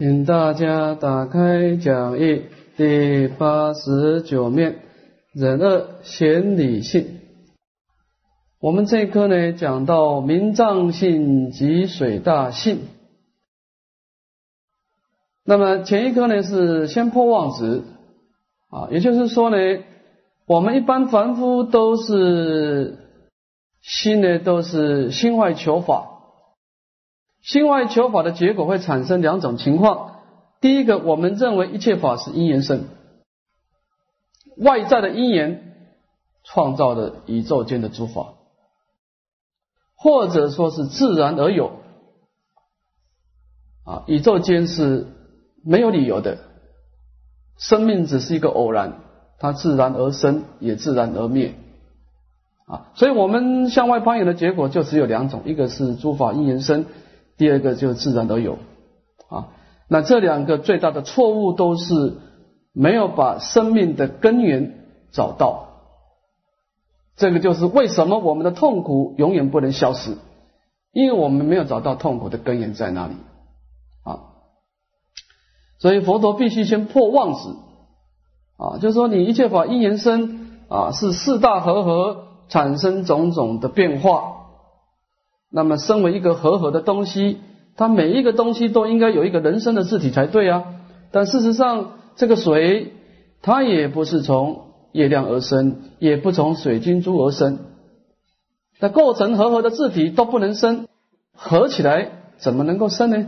[0.00, 2.44] 请大家打开讲义
[2.78, 4.78] 第八十九面，
[5.34, 7.20] 忍恶显理性。
[8.62, 12.78] 我们这一课呢，讲到明藏性及水大性。
[15.44, 17.82] 那么前一课呢，是先破妄执
[18.70, 19.56] 啊，也就是说呢，
[20.46, 22.96] 我们一般凡夫都是
[23.82, 26.09] 心呢，都是心外求法。
[27.42, 30.16] 心外求法的结果会产生两种情况：
[30.60, 32.84] 第一个，我们认为一切法是因缘生，
[34.56, 35.74] 外在的因缘
[36.44, 38.34] 创造的宇宙间的诸法，
[39.96, 41.72] 或者说是自然而有。
[43.84, 45.06] 啊，宇宙间是
[45.64, 46.38] 没有理由的，
[47.56, 49.00] 生命只是一个偶然，
[49.38, 51.54] 它自然而生，也自然而灭。
[52.66, 56.84] 啊，所以我们向外攀缘的结果就只有两种：一个是诸法因缘生。
[57.40, 58.58] 第二个就自然都有。
[59.30, 59.48] 啊，
[59.88, 62.18] 那这两个最大的错误都是
[62.74, 65.68] 没有把生命的根源找到，
[67.16, 70.18] 这个就是为什么我们的痛苦永远不能消失，
[70.92, 73.14] 因为我们没有找到痛苦的根源在哪里。
[74.04, 74.36] 啊，
[75.78, 77.48] 所以佛陀必须先破妄执
[78.58, 84.36] 啊，就是说你一切法因缘生啊，是四大和合产生种种的变化。
[85.52, 87.38] 那么，身为一个和合的东西，
[87.76, 90.64] 它每一个东西都应该有一个人生的字体才对啊。
[91.10, 92.92] 但事实上，这个水
[93.42, 97.58] 它也不是从月亮而生，也不从水晶珠而生。
[98.78, 100.86] 那构成和合的字体都不能生，
[101.34, 103.26] 合起来怎么能够生呢？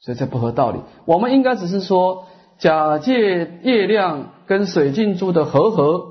[0.00, 0.80] 所以这不合道理。
[1.06, 2.26] 我们应该只是说，
[2.58, 3.14] 假借
[3.62, 6.06] 月亮跟水晶珠的和合，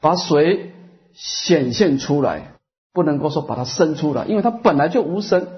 [0.00, 0.72] 把水
[1.12, 2.52] 显现出来。
[2.92, 5.48] 不能够说把它生出来，因为它本来就无生，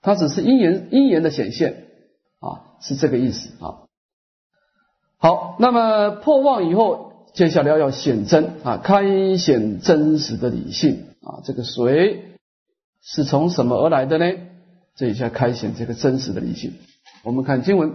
[0.00, 1.88] 它只是因缘因缘的显现
[2.40, 3.84] 啊，是这个意思啊。
[5.18, 11.40] 好，那么破妄以后，接下来要显真啊，开显真实的理性啊。
[11.44, 12.38] 这个水
[13.02, 14.32] 是从什么而来的呢？
[14.94, 16.74] 这一下开显这个真实的理性。
[17.22, 17.94] 我们看经文。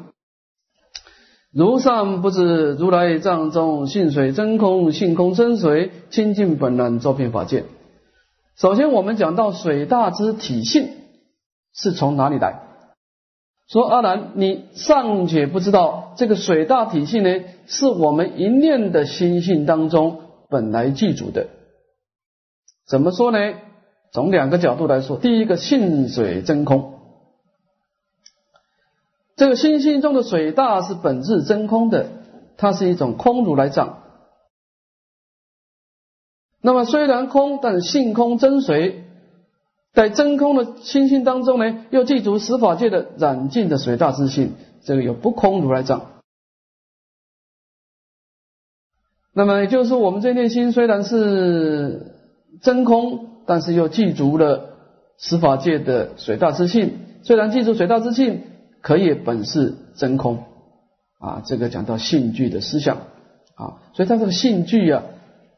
[1.53, 7.65] 如上不知如来藏中性水真空，性空真水，清净本然，周遍法界。
[8.55, 10.87] 首先，我们讲到水大之体性
[11.73, 12.61] 是从哪里来？
[13.67, 21.47] 说阿难，你尚且不知道这个水大体性呢，是我们一念的心性当中本来具足的。
[22.87, 23.37] 怎么说呢？
[24.13, 27.00] 从两个角度来说，第一个，性水真空。
[29.41, 32.11] 这个心性中的水大是本质真空的，
[32.57, 34.03] 它是一种空如来藏。
[36.61, 39.03] 那么虽然空，但性空真水，
[39.93, 44.53] 在真空的心性当中呢，又记住十法界的染净的水大之性，
[44.83, 46.21] 这个有不空如来藏。
[49.33, 52.15] 那么也就是，我们这念心虽然是
[52.61, 54.75] 真空，但是又记住了
[55.17, 56.99] 十法界的水大之性。
[57.23, 58.43] 虽然记住水大之性。
[58.81, 60.43] 可以本是真空
[61.19, 62.97] 啊，这个讲到性具的思想
[63.55, 65.03] 啊，所以它这个性具啊，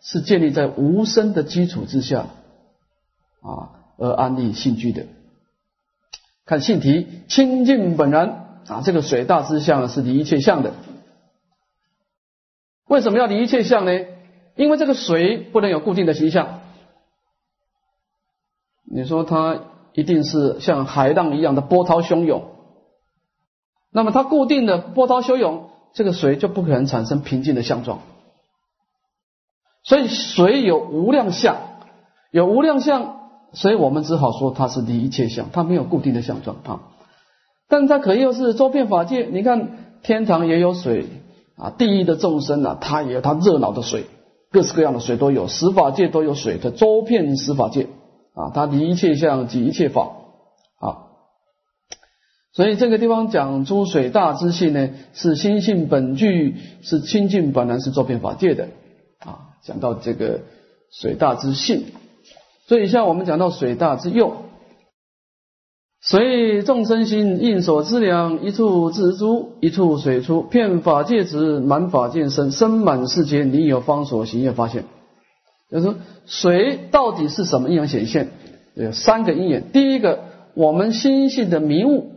[0.02, 2.28] 是建立在无声的基础之下
[3.42, 5.06] 啊而安立性具的。
[6.46, 10.74] 看性题，清净本然啊，这个水大之相是离一切相的。
[12.86, 13.92] 为什么要离一切相呢？
[14.56, 16.60] 因为这个水不能有固定的形象。
[18.84, 19.62] 你说它
[19.94, 22.53] 一定是像海浪一样的波涛汹涌。
[23.94, 28.00] 那么它固定的波涛汹涌，这个水就不可能产生平静的相状。
[29.84, 31.58] 所以水有无量相，
[32.32, 33.18] 有无量相，
[33.54, 36.82] 所以我们只好说它是离一切相，它没有固定的相状啊。
[37.70, 41.06] 但它可又是周遍法界，你看天堂也有水
[41.56, 44.06] 啊，地狱的众生啊，它也有它热闹的水，
[44.52, 47.90] 各式各样的水都有，十法界都有水的周遍十法界
[48.34, 50.14] 啊，它离一切相即一切法。
[52.56, 58.68] 所以这个地方讲出水大之性呢，是心性本具，是清净本来是周遍法界的
[59.20, 59.58] 啊。
[59.64, 60.42] 讲到这个
[60.92, 61.86] 水大之性，
[62.68, 64.34] 所以像我们讲到水大之用，
[66.00, 74.84] 随众生心应所知量，一处自诸，一处水出，遍法界直，满法界身，身满世间，你有方所行业发现。
[75.72, 75.96] 就是说，
[76.28, 78.30] 水到底是什么阴阳显现？
[78.76, 79.72] 有三个因缘。
[79.72, 80.20] 第一个，
[80.54, 82.13] 我们心性的迷雾。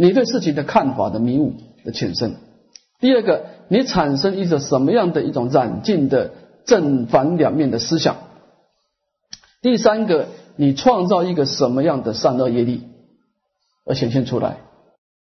[0.00, 1.54] 你对事情的看法的迷雾
[1.84, 2.36] 的浅深。
[3.00, 6.30] 第二个，你产生一种什么样的一种染净的
[6.64, 8.16] 正反两面的思想？
[9.60, 12.84] 第三个，你创造一个什么样的善恶业力
[13.84, 14.58] 而显现出来。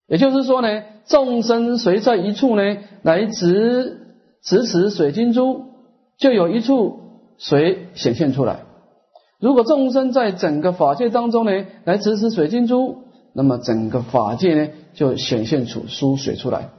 [0.09, 5.67] 也就是说呢，众生随在一处呢，来执执持水晶珠，
[6.19, 6.99] 就有一处
[7.39, 8.65] 水显现出来。
[9.39, 13.05] 如果众生在整个法界当中呢，来执持水晶珠，
[13.35, 16.71] 那么整个法界呢，就显现出输水出来。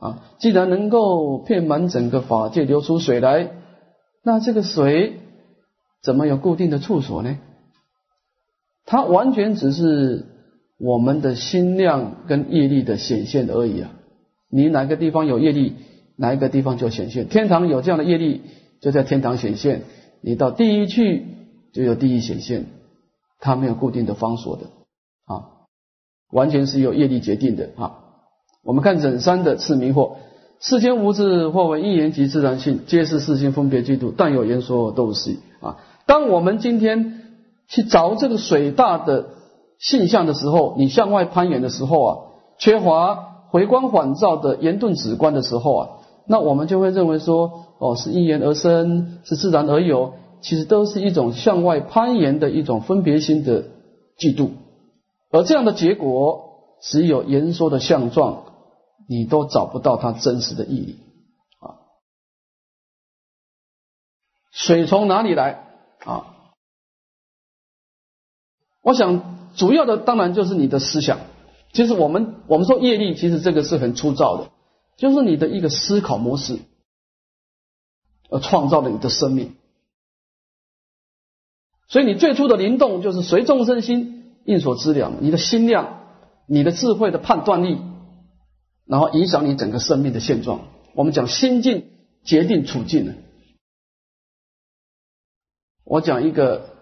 [0.00, 3.50] 啊，既然能够遍满整个法界流出水来，
[4.22, 5.20] 那这个水
[6.02, 7.38] 怎么有固定的处所呢？
[8.84, 10.26] 它完全只是
[10.78, 13.92] 我们的心量跟业力的显现而已啊！
[14.50, 15.76] 你哪个地方有业力，
[16.16, 17.28] 哪一个地方就显现。
[17.28, 18.42] 天堂有这样的业力，
[18.80, 19.78] 就在天堂显现；
[20.20, 21.24] 你到地狱去，
[21.72, 22.66] 就有地狱显现。
[23.40, 24.64] 它没有固定的方所的
[25.26, 25.44] 啊，
[26.30, 27.98] 完全是由业力决定的啊。
[28.62, 30.12] 我们看忍三的次迷惑，
[30.60, 35.76] 世间无智，或为一言及自然性，皆是世心分别嫉妒，但有言说都是啊。
[36.06, 37.22] 当我们今天
[37.68, 39.26] 去找这个水大的
[39.78, 42.18] 现象的时候，你向外攀岩的时候啊，
[42.58, 43.14] 缺乏
[43.50, 45.88] 回光返照的严顿止观的时候啊，
[46.26, 53.64] 那我们就会认为说，哦，是因缘而生，是自然而有，其实都是一种向外攀岩的一种分别心的
[54.18, 54.48] 嫉妒，
[55.34, 58.52] 而这样的结果，只有言说的相状。
[59.06, 60.98] 你都找不到它真实的意义
[61.58, 61.76] 啊！
[64.50, 65.62] 水从哪里来
[66.06, 66.54] 啊？
[68.80, 71.18] 我想主要的当然就是你的思想。
[71.74, 74.50] 其实我们我们说业力，其实这个是很粗糙的，
[74.96, 76.60] 就是你的一个思考模式
[78.30, 79.54] 而创造了你的生命。
[81.88, 84.13] 所以你最初的灵动就是随众生心
[84.44, 86.00] 应所知量，你的心量、
[86.46, 87.80] 你的智慧的判断力。
[88.86, 90.60] 然后影响你整个生命的现状。
[90.94, 91.90] 我们讲心境
[92.22, 93.14] 决定处境呢。
[95.84, 96.76] 我讲一个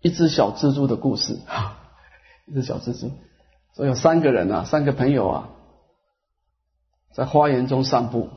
[0.00, 1.40] 一只小蜘蛛的故事。
[2.46, 3.10] 一只小蜘蛛，
[3.74, 5.50] 说有三个人啊，三个朋友啊，
[7.12, 8.28] 在花园中散步。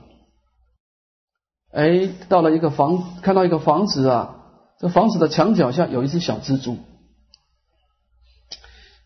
[1.71, 4.35] 哎，到了一个房，看到一个房子啊，
[4.79, 6.77] 这房子的墙角下有一只小蜘蛛。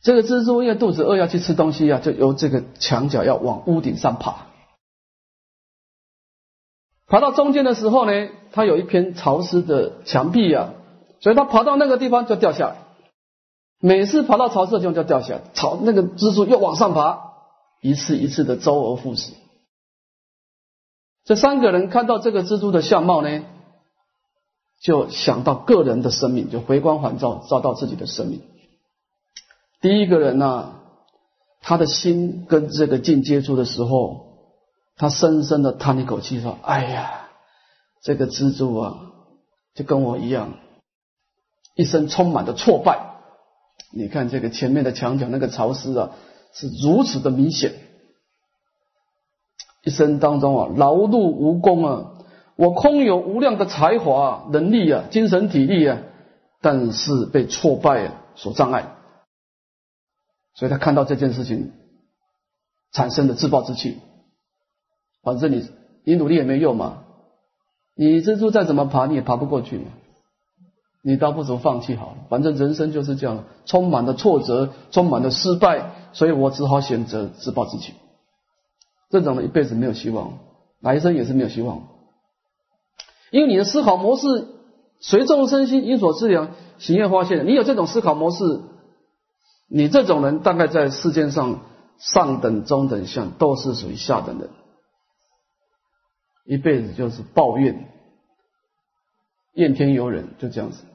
[0.07, 4.47] 这个蜘蛛因为肚子饿要去吃东西啊，就由这个墙角要往屋顶上爬。
[7.07, 10.75] 爬到中间的时候呢，它有一片潮湿的墙壁啊，
[11.19, 12.77] 所以它爬到那个地方就掉下来。
[13.81, 17.19] 每次爬到潮湿的地方就掉下来，潮那个蜘蛛又往上爬，
[17.81, 19.33] 一次一次的周而复始。
[21.25, 23.43] 这三个人看到这个蜘蛛的相貌呢，
[24.79, 28.41] 就想到个人的生命，就回光返照，照到自己的生命。
[29.79, 30.73] 第一个人呢，
[31.61, 34.25] 他的心跟这个镜接触的时候，
[34.95, 37.29] 他深深的叹一口气说：“哎呀，
[38.01, 38.97] 这个蜘蛛啊，
[39.75, 40.53] 就跟我一样，
[41.75, 42.99] 一生充满的挫败。
[43.91, 46.09] 你看这个前面的墙角那个潮湿啊，
[46.53, 47.73] 是如此的明显。
[49.83, 52.13] 一生当中啊，劳碌无功啊，
[52.55, 55.99] 我空有无量的才华、能力啊，精神体力啊，
[56.61, 58.93] 但是被挫败啊所障碍。”
[60.57, 61.71] 所以他看到这件事情
[62.91, 63.99] 产生的自暴自弃，
[65.21, 65.69] 反正你
[66.03, 67.03] 你努力也没用嘛，
[67.95, 69.91] 你蜘蛛再怎么爬你也爬不过去嘛，
[71.03, 77.93] 你倒不如放弃好了，反正人生就是这样，充满了挫折，充满了失败，所以我只好选择自暴自弃。
[79.11, 80.39] 这种人一辈子没有希望，
[80.81, 81.87] 来生也是没有希望，
[83.29, 84.47] 因为你的思考模式
[85.01, 86.49] 随众生心因所知量，
[86.79, 88.61] 行业发现，你有这种思考模式。
[89.69, 91.65] 你这种人大概在世间上
[91.97, 94.49] 上等、中等、相都是属于下等人，
[96.45, 97.89] 一辈子就是抱怨、
[99.53, 100.85] 怨天尤人，就这样子。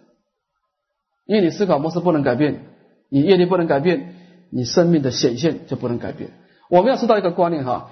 [1.26, 2.64] 因为你思考模式不能改变，
[3.11, 4.14] 你业力不能改变，
[4.50, 6.31] 你生命的显现就不能改变。
[6.71, 7.91] 我们要知道一个观念哈，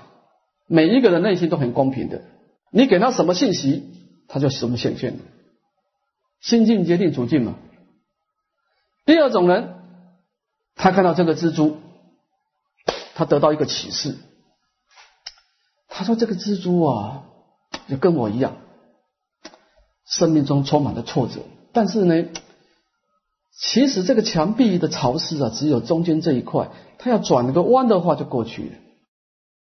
[0.67, 2.23] 每一个人内心都很公平的，
[2.73, 3.85] 你给他什么信息，
[4.29, 5.19] 他就什么显现。
[6.41, 7.57] 心境决定处境嘛。
[9.05, 9.80] 第二种人。
[10.77, 11.77] 他看到这个蜘蛛，
[13.15, 14.17] 他得到一个启示。
[15.93, 17.25] 他说：“这个蜘蛛啊，
[17.87, 18.57] 就跟我一样，
[20.07, 21.41] 生命中充满了挫折。
[21.73, 22.29] 但是呢，
[23.53, 28.71] 其实这个墙壁的潮湿啊，只有中间这一块，他要转个弯的话就过去了。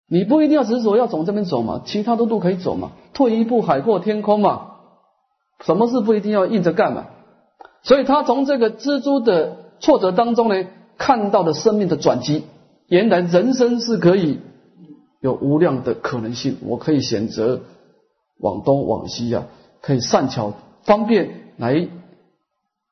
[0.08, 4.70] 你不一定要执着要从这边走嘛，其他的路可以走嘛，退一步海阔天空嘛。
[5.66, 7.08] 什么事不一定要硬着干嘛？
[7.82, 10.66] 所以他从这个蜘蛛的挫折当中呢。”
[10.98, 12.44] 看到的生命的转机，
[12.88, 14.40] 原来人生是可以
[15.20, 16.58] 有无量的可能性。
[16.62, 17.62] 我可以选择
[18.38, 19.48] 往东往西啊，
[19.82, 21.88] 可以善巧方便来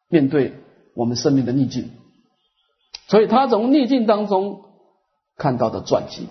[0.10, 0.53] 面对
[0.93, 1.91] 我们生命的逆境，
[3.08, 4.63] 所以他从逆境当中
[5.38, 6.27] 看到的转机。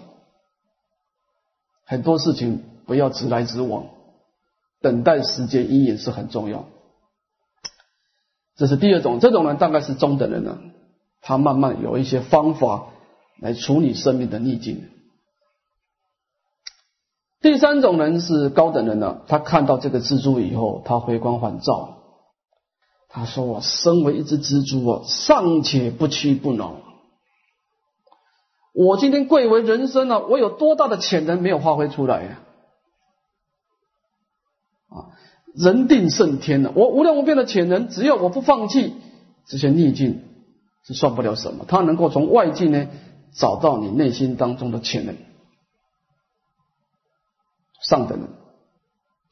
[1.86, 3.86] 很多事情不要直来直往，
[4.80, 6.66] 等待时间阴影是很重要。
[8.56, 10.60] 这是第二种，这种人大概是中等人了，
[11.20, 12.86] 他慢慢有一些方法
[13.38, 14.88] 来处理生命的逆境。
[17.40, 21.96] 第三种人是高等人呢，他看到这个蜘蛛以后，他回光返照。
[23.12, 26.76] 他说：“我身为一只蜘蛛啊，尚且不屈不挠。
[28.72, 32.40] 我今天贵为人生呢，我有多大的潜能没有发挥出来呀？
[34.90, 35.10] 啊，
[35.56, 38.94] 人定胜天呢，我无量无边的潜能，只要我不放弃
[39.46, 40.22] 这些逆境，
[40.84, 41.64] 是算不了什么。
[41.66, 42.88] 他能够从外境呢
[43.34, 45.16] 找到你内心当中的潜能。
[47.82, 48.28] 上等人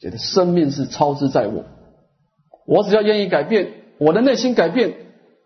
[0.00, 1.64] 觉得生命是超之在我。”
[2.66, 4.94] 我只要愿意改变，我的内心改变，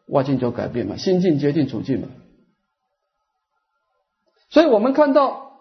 [0.09, 0.97] 外境就改变嘛。
[0.97, 2.09] 心境决定处境嘛。
[4.50, 5.52] 所以我们看到，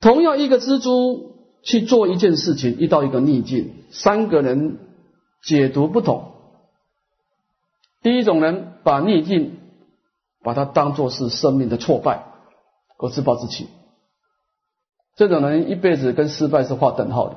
[0.00, 4.78] 同样一个蜘蛛去做一件事情，遇到一个逆境，三个人
[5.42, 6.33] 解读不同。
[8.04, 9.58] 第一种人把逆境
[10.42, 12.26] 把它当做是生命的挫败
[12.98, 13.66] 和自暴自弃，
[15.16, 17.36] 这种人一辈子跟失败是划等号的。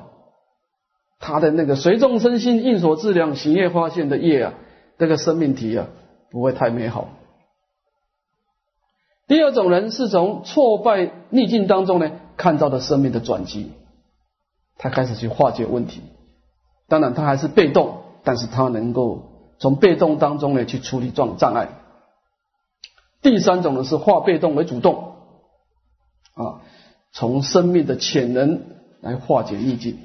[1.18, 4.54] 他的那个随众生心应所质量行业发现的业啊，
[4.98, 5.88] 这个生命体啊
[6.30, 7.08] 不会太美好。
[9.26, 13.72] 第二种人是从挫败逆境当中呢看到的生命的转机，
[14.76, 16.02] 他开始去化解问题。
[16.88, 19.27] 当然他还是被动，但是他能够
[19.58, 21.68] 从被动当中呢去处理障障碍。
[23.20, 25.14] 第三种呢是化被动为主动，
[26.34, 26.62] 啊，
[27.12, 28.62] 从生命的潜能
[29.00, 29.98] 来化解逆境。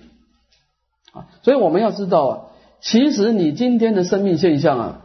[1.14, 2.42] 啊，所以我们要知道啊，
[2.82, 5.02] 其实你今天的生命现象啊，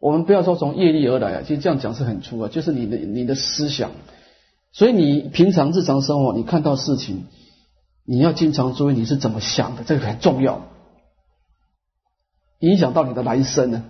[0.00, 3.90] 我们不要说从业力而来啊，其实这样讲是很粗啊，就是你的你的思想。
[4.72, 7.26] 所以你平常日常生活，你看到事情，
[8.04, 10.66] 你要经常注意你是怎么想的，这个很重要，
[12.64, 13.84] 影响到你的来生呢。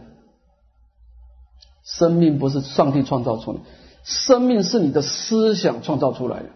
[1.85, 3.61] 生命不是上帝创造出来，
[4.04, 6.49] 生命是你的思想创造出来的。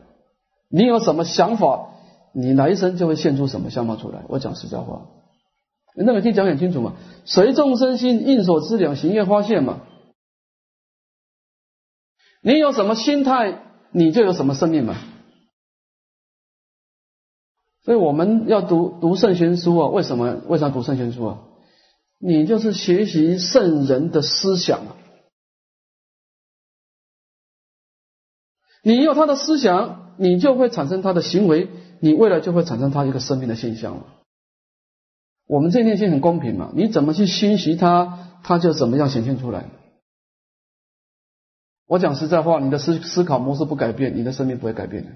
[0.69, 1.91] 你有什么想法？
[2.33, 4.23] 你来生就会现出什么相貌出来？
[4.29, 5.07] 我讲实在话，
[5.95, 6.95] 那个听讲很清楚嘛。
[7.25, 9.81] 随众生心，应所知两行业发现嘛。
[12.41, 14.97] 你有什么心态，你就有什么生命嘛。
[17.83, 20.41] 所以我们要读读圣贤书啊，为什么？
[20.47, 21.39] 为啥读圣贤书啊？
[22.19, 24.97] 你就是学习圣人的思想啊。
[28.83, 31.69] 你有他的思想，你就会产生他的行为。
[32.01, 34.07] 你未来就会产生他一个生命的现象了。
[35.47, 39.69] 我们这念心很公平嘛，你怎么去熏习他，他就怎么样显现出来。
[41.87, 45.13] 我讲实在话，你的思思考模式不改变，你的生命不会改变的，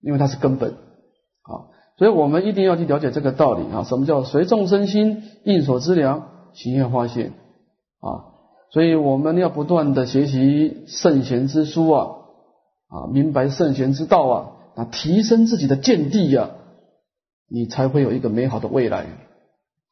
[0.00, 1.68] 因为它是根本啊。
[2.00, 3.84] 所以我们一定要去了解这个道理啊。
[3.84, 7.34] 什么叫随众生心，应所知量，行愿化现
[8.00, 8.24] 啊？
[8.70, 12.06] 所以我们要不断的学习圣贤之书啊。
[12.88, 16.48] 啊，明白圣贤之道啊，啊，提升自己的见地呀，
[17.46, 19.00] 你才会有一个美好的未来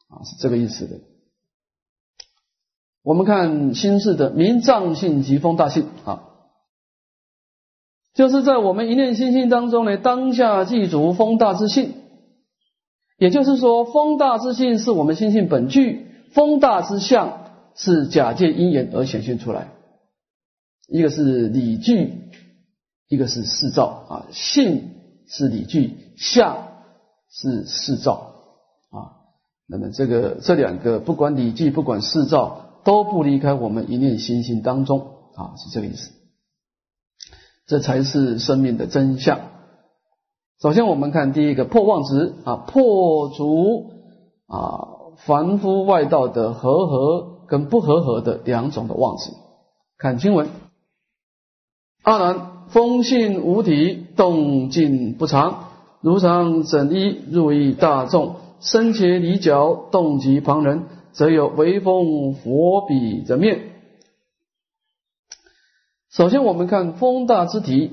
[0.08, 1.00] 啊，是这个意思的。
[3.02, 6.27] 我们看心事的明藏性及风大性啊，
[8.18, 11.94] 就是在我们一念心性当中呢，当下记住风大之性，
[13.16, 19.68] 也就是说，风大之性是我们心性本具，风大之相是假借因缘而显现出来，
[20.88, 22.24] 一个是理具。
[23.06, 24.90] 一个是事照啊，性
[25.28, 26.56] 是理具，相
[27.30, 28.32] 是事照
[28.90, 29.14] 啊。
[29.68, 35.06] 那么这个这两个，不管理具，不管事照，都不离开我们一念心性当中
[35.36, 36.17] 啊，是这个意思。
[37.68, 39.38] 这才是生命的真相。
[40.60, 43.92] 首先，我们看第一个破妄执啊，破除
[44.48, 49.30] 啊凡夫外道的和合跟不和合的两种的妄执。
[49.98, 50.48] 看经文，
[52.02, 52.58] 阿难。
[52.68, 55.68] 风性无体，动静不常，
[56.02, 60.82] 如常整衣，入意大众，身且离角，动及旁人，
[61.12, 63.60] 则有微风佛比的面。
[66.18, 67.92] 首先，我们看风大之体，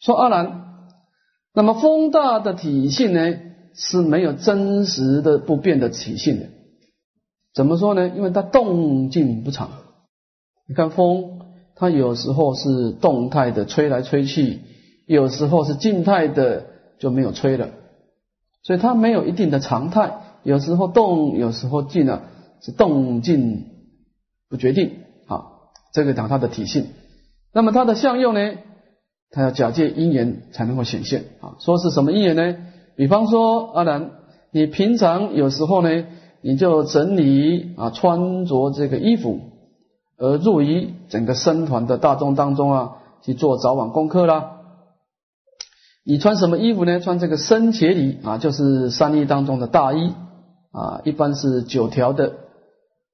[0.00, 0.78] 说阿难，
[1.52, 3.34] 那么风大的体性呢，
[3.74, 6.46] 是没有真实的不变的体性的。
[7.52, 8.08] 怎么说呢？
[8.08, 9.72] 因为它动静不常。
[10.66, 11.36] 你看风。
[11.74, 14.60] 它有时候是动态的吹来吹去，
[15.06, 16.66] 有时候是静态的
[16.98, 17.70] 就没有吹了，
[18.62, 22.22] 所以它没有一定的常态，有时候动，有时候静啊，
[22.60, 23.64] 是动静
[24.50, 24.92] 不决定
[25.26, 25.44] 啊。
[25.94, 26.88] 这个讲它的体性。
[27.52, 28.40] 那么它的相用呢，
[29.30, 31.56] 它要假借因缘才能够显现啊。
[31.58, 32.56] 说是什么因缘呢？
[32.96, 34.10] 比方说阿兰，
[34.52, 36.04] 你平常有时候呢，
[36.42, 39.40] 你就整理啊穿着这个衣服，
[40.18, 44.56] 而入于整个僧团的大众当中啊，去做早晚功课啦。
[46.04, 46.98] 你穿什么衣服呢？
[47.00, 50.12] 穿这个僧伽衣啊，就是三衣当中的大衣
[50.72, 52.32] 啊，一般是九条的，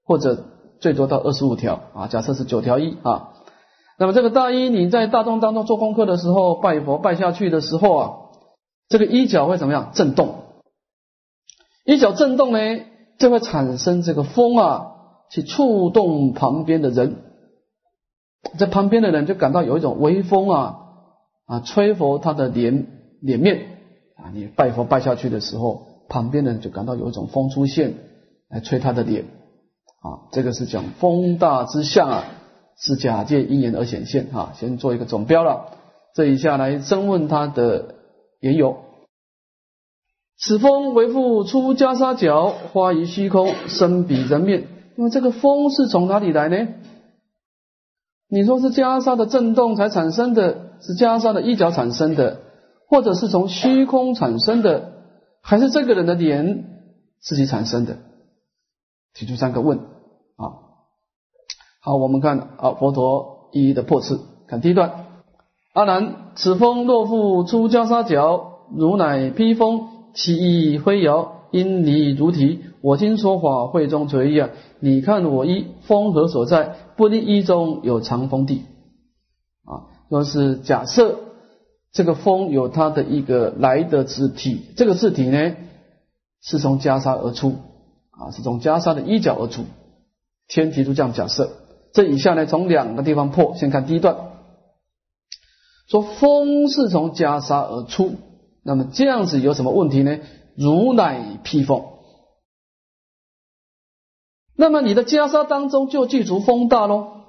[0.05, 0.45] 或者
[0.81, 2.07] 最多到二十五条啊。
[2.07, 3.31] 假设是九条衣啊，
[3.99, 8.13] 那么这个大衣你在大众当中做功课的时候，拜佛拜下去的时候啊，
[8.89, 9.91] 这个衣角会怎么样？
[9.95, 10.35] 震动，
[11.85, 12.59] 衣角震动呢，
[13.19, 14.93] 就会产生这个风啊，
[15.31, 17.17] 去触动旁边的人，
[18.59, 20.83] 在旁边的人就感到有一种微风啊。
[21.49, 22.89] 啊，吹拂他的脸
[23.21, 23.79] 脸面
[24.17, 27.95] 啊，你拜佛拜下去的时候，旁边人就感到有一种风出现
[28.49, 29.27] 来吹他的脸
[30.03, 32.25] 啊，这个是讲风大之相啊，
[32.79, 34.53] 是假借因缘而显现哈。
[34.57, 35.73] 先做一个总标了，
[36.15, 37.95] 这一下来征问他的
[38.41, 38.79] 缘由。
[40.39, 44.69] 此风为复出袈裟角，花于虚空，生彼人面。
[44.95, 46.69] 那么这个风是从哪里来呢？
[48.29, 50.73] 你说是袈裟的震动才产生的？
[50.81, 52.43] 是袈裟的衣角产生的，
[52.87, 54.93] 或者是从虚空产生的，
[55.41, 56.65] 还是这个人的脸
[57.19, 57.97] 自己产生的？
[59.15, 59.81] 提出三个问。
[61.87, 64.19] 好，我们看啊，佛陀一一的破斥。
[64.49, 65.05] 看第一段：
[65.73, 72.65] 阿难，此风若复出袈裟角，如乃披风，其意挥摇，因离如体。
[72.81, 74.51] 我今说法会中垂啊，
[74.81, 76.75] 你看我衣风何所在？
[76.97, 78.63] 不离衣中有长风地。
[79.65, 81.21] 啊，若是假设
[81.93, 85.55] 这个风有它的一个来的字体，这个字体呢
[86.43, 87.55] 是从袈裟而出
[88.11, 89.63] 啊，是从袈裟的衣角而出。
[90.49, 91.51] 先提出这样假设，
[91.97, 93.55] 这以下呢从两个地方破。
[93.57, 94.17] 先看第一段，
[95.89, 98.17] 说风是从袈裟而出，
[98.63, 100.19] 那么这样子有什么问题呢？
[100.57, 101.87] 如乃披风，
[104.55, 107.23] 那么你的袈裟当中就具足风大喽。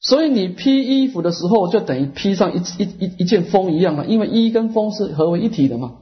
[0.00, 5.98] 所以你披衣服的时候，就等于披上一一一一件风一样嘛，因为衣跟风是合为一体的嘛，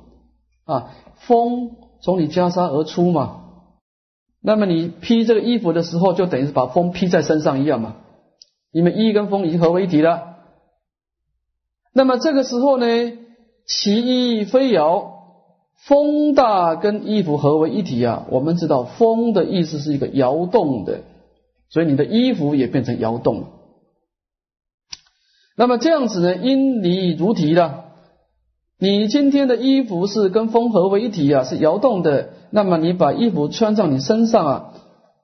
[0.64, 0.94] 啊，
[1.26, 3.49] 风从你袈裟而出嘛，
[4.42, 7.96] 那么你披这个衣服的时候，就等于是把风披在身上一样嘛，
[8.72, 10.38] 因为衣跟风已经合为一体了。
[11.92, 12.86] 那么这个时候呢，
[13.66, 15.12] 其衣飞摇，
[15.86, 21.02] 风大跟衣服合为一体啊，我们知道风的意思是一个摇动的，
[21.68, 23.48] 所以你的衣服也变成摇动了。
[25.54, 26.36] 那么这样子呢？
[26.36, 27.84] 因你如题了，
[28.78, 32.30] 你今天的衣服是跟风合为一体啊，是摇动的。
[32.50, 34.72] 那么你把衣服穿上你身上啊，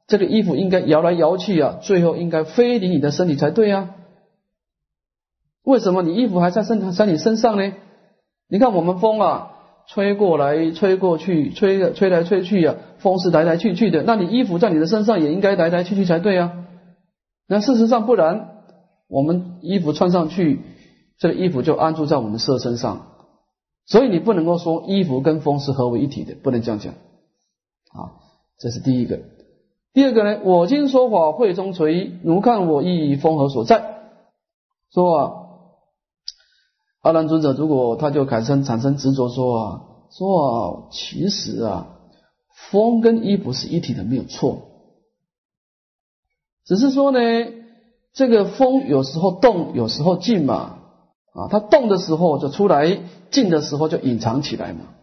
[0.06, 3.94] 这个衣服应该摇来摇去啊，最后应该飞离你的身体才对啊。
[5.64, 7.72] 为什么你衣服还在身在你身上呢？
[8.48, 9.50] 你看我们风啊，
[9.88, 14.02] 吹过来吹过去，吹吹来吹去啊，风是来来去去的。
[14.02, 16.52] 那你衣服在你的身上也应该来来去去才对啊。
[17.48, 18.52] 那事实上不然。
[19.08, 20.62] 我们衣服穿上去，
[21.16, 23.06] 这个衣服就安住在我们色身上，
[23.86, 26.94] 所以你不能够说衣服跟风是合为一体的，不能这样讲。
[27.96, 28.12] 啊，
[28.58, 29.20] 这是第一个。
[29.92, 33.96] 第二个呢，我今说法会中垂，如看我意风何所在？
[34.92, 35.32] 说啊，
[37.02, 41.88] 阿难尊者如果他就产生产生执着，说啊，说啊，其实啊，
[42.70, 44.62] 风跟衣服是一体的，没有错，
[46.64, 47.18] 只是说呢。
[48.12, 50.78] 这个风有时候动，有时候静嘛，
[51.34, 52.98] 啊，它动的时候就出来，
[53.30, 54.94] 静的时候就隐藏起来嘛，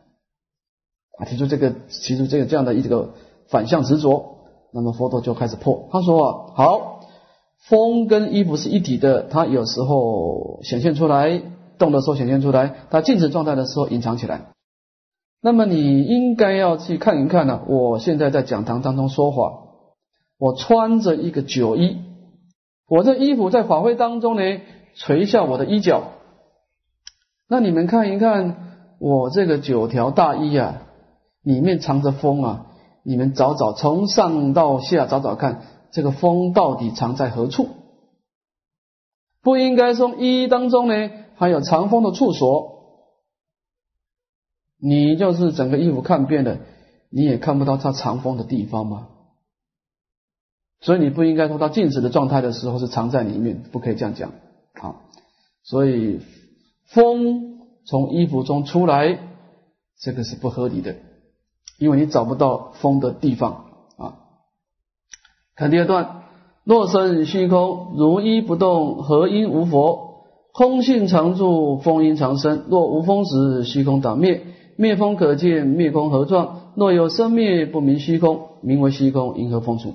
[1.18, 3.14] 啊，提出这个，提出这个这样的一个
[3.50, 4.38] 反向执着，
[4.74, 7.00] 那么佛陀就开始破，他说啊，好，
[7.70, 11.42] 风跟衣服是一体的，它有时候显现出来，
[11.78, 14.48] 动的时候显现出来，它静止状态的时候隐藏起来，
[15.42, 19.60] 那么你应该要去看一看呢，我现在在讲堂当中说话，
[20.40, 21.98] 我穿着一个九衣。
[22.90, 24.42] 我这衣服在法会当中呢，
[24.96, 26.04] 垂下我的衣角。
[27.48, 28.56] 那你们看一看，
[29.00, 30.82] 我这个九条大衣啊，
[31.44, 32.66] 里面藏着风啊。
[33.06, 37.68] 你们找找，从上到下找找看，这个风到底藏在何处？
[39.42, 42.72] 不应该从衣当中呢，还有藏风的处所。
[44.80, 46.60] 你就是整个衣服看遍了，
[47.10, 49.10] 你也看不到它藏风的地方吗？
[50.80, 54.32] 所以你不应该说它静止的状态的时候是藏在里面，不可以这样讲
[54.74, 55.02] 啊。
[55.62, 56.22] 所以
[56.86, 59.20] 风从衣服中出来，
[60.00, 60.96] 这个是不合理的。
[61.84, 63.66] 因为你找不到风的地方
[63.98, 64.16] 啊。
[65.54, 66.24] 看第二段，
[66.64, 70.14] 若生虚空，如一不动，何因无佛？
[70.54, 72.64] 空性常住，风因常生。
[72.70, 74.46] 若无风时，虚空当灭。
[74.78, 76.72] 灭风可见，灭空何状？
[76.76, 79.94] 若有生灭，不明虚空，名为虚空，因何风出？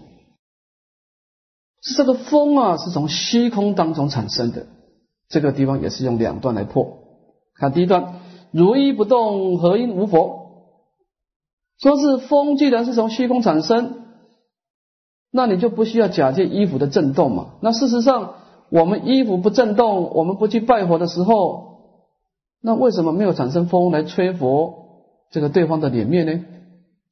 [1.97, 4.67] 这个风啊，是从虚空当中产生的。
[5.31, 6.99] 这个地方也是用两段来破。
[7.55, 8.21] 看第一段，
[8.51, 10.48] 如一不动，何因无佛？
[11.79, 14.05] 说是风，既然是从虚空产生，
[15.31, 17.55] 那你就不需要假借衣服的震动嘛。
[17.61, 18.35] 那事实上，
[18.71, 21.69] 我们衣服不震动，我们不去拜佛的时候，
[22.61, 24.89] 那为什么没有产生风来吹佛
[25.31, 26.45] 这个对方的脸面呢？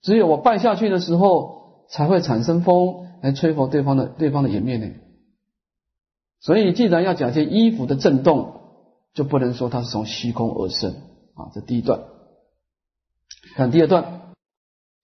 [0.03, 4.89] 只有我拜下去的时候，才会产生风来吹拂对方的对方的颜面呢。
[6.41, 8.61] 所以，既然要假借衣服的震动，
[9.15, 10.91] 就不能说它是从虚空而生
[11.35, 11.51] 啊。
[11.55, 12.01] 这第一段，
[13.57, 14.26] 看第二段，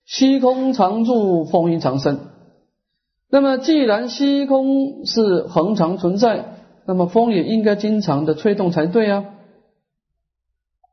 [0.05, 2.29] 虚空常住，风音常生。
[3.31, 9.25] 那么，既然虚空是恒常存在，那么风也应该经常的吹动才对啊。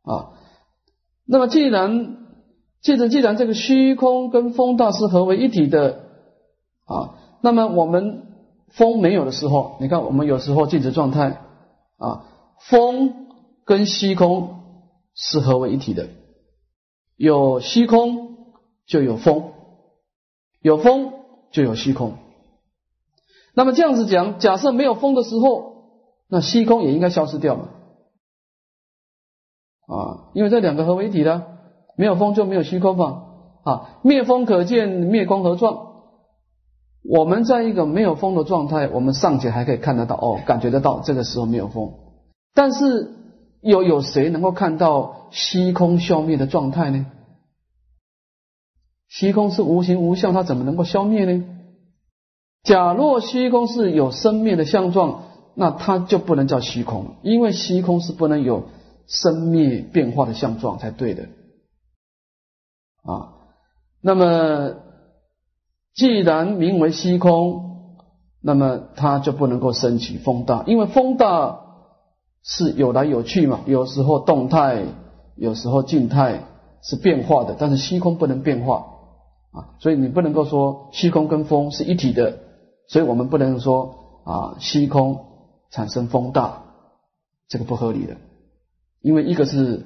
[0.03, 0.29] 啊，
[1.25, 2.17] 那么既然
[2.81, 5.99] 记得，既然这个虚空跟风大是合为一体的
[6.85, 8.23] 啊，那么我们
[8.69, 11.41] 风没有的时候，你看我们有时候静止状态
[11.97, 12.25] 啊，
[12.61, 13.27] 风
[13.65, 14.61] 跟虚空
[15.13, 16.07] 是合为一体的，
[17.17, 18.28] 有虚空
[18.89, 19.51] 就有风，
[20.61, 21.13] 有风
[21.51, 22.15] 就有虚空。
[23.53, 25.73] 那么这样子讲，假设没有风的时候，
[26.27, 27.69] 那虚空也应该消失掉嘛？
[29.87, 31.57] 啊，因为这两个合为一体的。
[31.95, 33.23] 没有风就没有虚空嘛？
[33.63, 35.87] 啊，灭风可见，灭空何状？
[37.03, 41.93] 我们在一个没有风的状态，我们尚且还可以看得到哦，感觉得到这个时候没有风。
[42.53, 43.13] 但是
[43.61, 47.05] 有有谁能够看到虚空消灭的状态呢？
[49.09, 51.43] 虚空是无形无相，它怎么能够消灭呢？
[52.63, 55.23] 假若虚空是有生灭的相状，
[55.55, 58.65] 那它就不能叫虚空，因为虚空是不能有
[59.07, 61.23] 生灭变化的相状才对的。
[63.03, 63.33] 啊，
[64.01, 64.75] 那么
[65.95, 67.95] 既然名为虚空，
[68.41, 71.61] 那么它就不能够升起风大，因为风大
[72.43, 74.83] 是有来有去嘛，有时候动态，
[75.35, 76.43] 有时候静态
[76.83, 78.98] 是变化的，但是虚空不能变化
[79.51, 82.39] 啊，所以你不能够说虚空跟风是一体的，
[82.87, 85.25] 所以我们不能说啊虚空
[85.71, 86.63] 产生风大，
[87.47, 88.17] 这个不合理的，
[89.01, 89.85] 因为一个是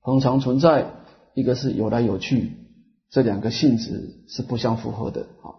[0.00, 0.90] 恒常存在。
[1.38, 2.52] 一个是有来有去，
[3.10, 5.26] 这两个性质是不相符合的。
[5.42, 5.52] 啊。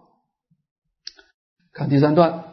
[1.72, 2.46] 看第三段，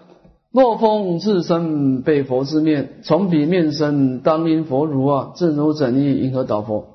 [0.52, 6.86] 若风自身被佛之面，从彼面生，当因佛如啊，正如整意，银河导佛。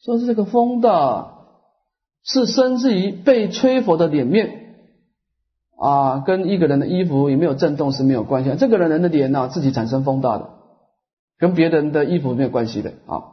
[0.00, 1.41] 说是这个风大，
[2.24, 4.76] 是甚至于被吹拂的脸面
[5.78, 8.54] 啊，跟一个人的衣服有没有震动是没有关系。
[8.58, 10.50] 这个人人的脸呐，自己产生风大的，
[11.38, 13.24] 跟别人的衣服没有关系的啊。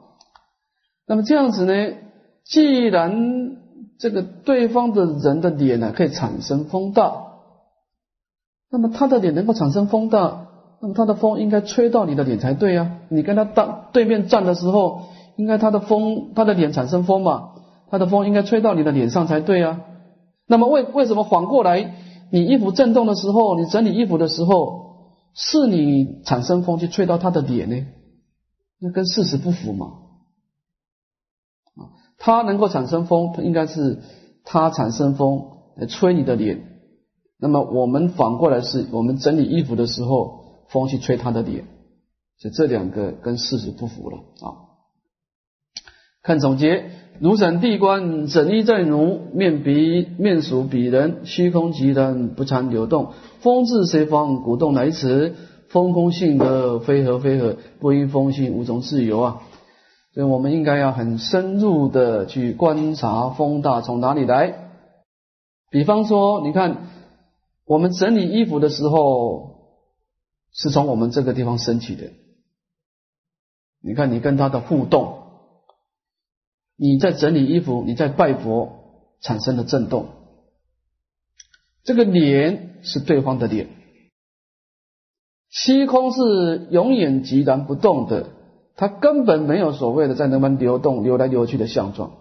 [1.05, 1.93] 那么这样子呢？
[2.45, 3.57] 既然
[3.99, 7.25] 这个对方的人的脸呢可以产生风大，
[8.71, 10.47] 那么他的脸能够产生风大，
[10.81, 12.97] 那么他的风应该吹到你的脸才对啊！
[13.09, 15.01] 你跟他当对面站的时候，
[15.35, 17.51] 应该他的风，他的脸产生风嘛，
[17.89, 19.81] 他的风应该吹到你的脸上才对啊！
[20.47, 21.95] 那么为为什么反过来，
[22.31, 27.85] 你衣服震动的时候，你整理衣服的时候，是你产生风去吹到他的脸呢？
[28.79, 29.93] 那跟事实不符嘛？
[32.17, 33.99] 它能够产生风，应该是
[34.43, 36.65] 它产生风来吹你的脸。
[37.39, 41.65] 那么我们反过来是，我们整理衣服的时候，风去吹他的脸，
[42.37, 44.67] 所以这两个跟事实不符了啊。
[46.21, 55.35] 看总结，如整地观，整衣在如面鼻面属彼人，虚空即然不常流动，风自随方，鼓动来迟，
[55.67, 59.41] 风空性格非合非合，不因风性无从自由啊。
[60.13, 64.69] 所以我们应该要很深入的去观察风大从哪里来。
[65.69, 66.87] 比方说，你看
[67.65, 69.59] 我们整理衣服的时候，
[70.53, 72.05] 是从我们这个地方升起的。
[73.83, 75.18] 你看你跟他的互动，
[76.81, 80.05] 你在整理衣服，你在拜佛产生的震动，
[81.83, 83.67] 这个脸是对方的脸，
[85.49, 88.29] 虚空是永远寂然不动的。
[88.77, 92.11] 它根本没有所谓的在那边流动、流来流去的相状。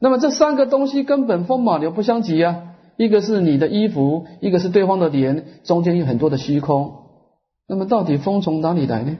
[0.00, 2.74] 那么这三个东西根本风马牛不相及啊！
[2.96, 7.02] 一个是你的衣服，一个是对方的脸，中间有很多的虚空。
[7.68, 9.18] 那么到底风从哪里来呢？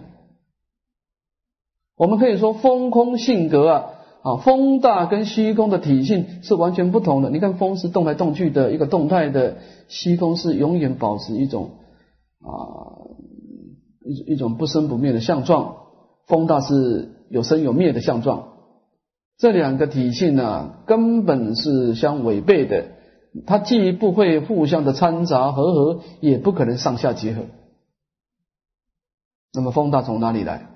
[1.97, 3.85] 我们可以说风空性格啊
[4.23, 7.31] 啊，风大跟虚空的体性是完全不同的。
[7.31, 11.71] 你看，风是动来动去的一个动态的，虚空是永远保持一种
[12.41, 12.51] 啊
[14.05, 15.77] 一一种不生不灭的相状。
[16.27, 18.49] 风大是有生有灭的相状，
[19.39, 22.87] 这两个体性呢，根本是相违背的。
[23.47, 27.43] 它既不会互相的掺杂合合，也不可能上下结合。
[29.53, 30.67] 那么风大从哪里来？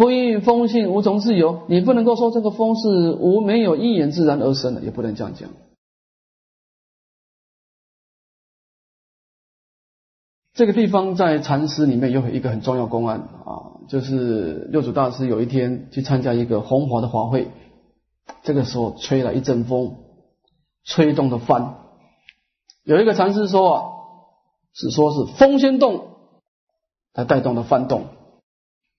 [0.00, 5.50] 不因风性无从自由，你不能够说这个风是无没有一言自然而生的，也不能这样讲。
[10.54, 17.50] 这个地方在禅师里面有一个很重要公案啊，就是六祖大师有一天去参加一个红华的法会，
[18.42, 19.96] 这个时候吹了一阵风，
[20.82, 21.76] 吹动的帆。
[22.84, 23.82] 有一个禅师说啊，
[24.72, 26.06] 是说是风先动，
[27.12, 28.06] 才带动的帆动。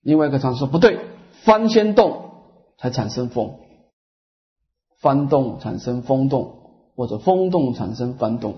[0.02, 1.00] 另外一个常说不对，
[1.44, 2.32] 翻先动
[2.78, 3.60] 才产生风，
[5.00, 8.56] 翻动产生风动，或者风动产生翻动。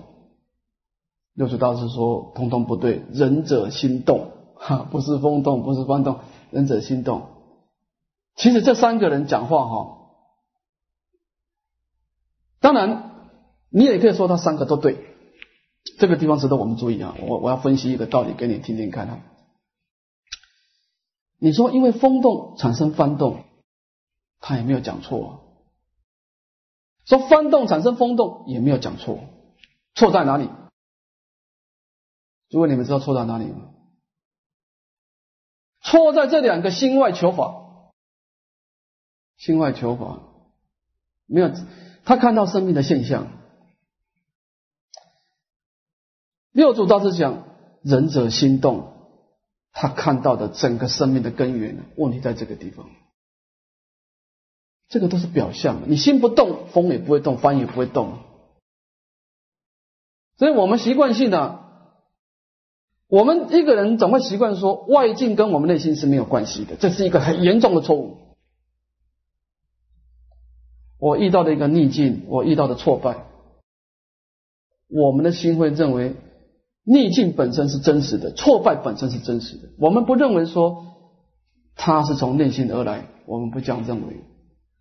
[1.34, 7.26] 六祖大师说，通通不对，仁者心动，哈， 不是风动，不是翻动，仁者心动。
[8.36, 9.98] 其实这三个人讲话哈，
[12.60, 13.10] 当然
[13.68, 14.98] 你也可以说他三个都对，
[15.98, 17.14] 这个地方值得我们注意啊。
[17.20, 19.18] 我我要分析一个道理给你听听看哈。
[21.44, 23.44] 你说因为风动产生翻动，
[24.40, 25.60] 他也没有讲错。
[27.04, 29.20] 说翻动产生风动也没有讲错，
[29.94, 30.48] 错在哪里？
[32.48, 33.74] 如果你们知道错在哪里吗？
[35.82, 37.92] 错在这两个心外求法，
[39.36, 40.22] 心外求法
[41.26, 41.50] 没有
[42.06, 43.26] 他看到生命的现象。
[46.52, 47.44] 六祖大师讲
[47.82, 48.93] 仁者心动。
[49.76, 52.86] 他看到的整个生命的根源问题在这个地方，
[54.88, 55.82] 这个都是表象。
[55.88, 58.20] 你心不动，风也不会动，帆也不会动。
[60.36, 61.58] 所以我们习惯性的，
[63.08, 68.36] 我们一个人总会习惯说外境跟我们内心是没有关系的，这是一个很严重的错误。
[70.98, 73.26] 我遇到的一个逆境，我遇到的挫败，
[74.88, 76.14] 我们的心会认为。
[76.84, 79.70] 逆境本身是真实的，挫败本身是真实的。
[79.78, 80.84] 我们不认为说
[81.74, 84.22] 它是从内心而来，我们不这样认为，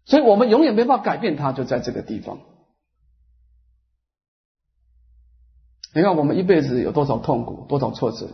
[0.06, 2.39] 所以我们永远没办法改变它，就在这个地方。
[5.96, 8.28] 你看，我们一辈子有多少痛苦，多少挫折，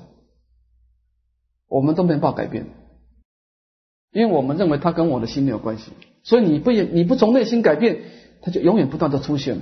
[1.67, 2.65] 我们都没法改变，
[4.11, 5.91] 因为我们认为它跟我的心没有关系。
[6.23, 8.01] 所以你不也你不从内心改变，
[8.41, 9.59] 它就永远不断的出现。